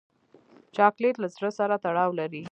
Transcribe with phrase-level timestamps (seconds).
[0.75, 2.39] چاکلېټ له زړه سره تړاو لري.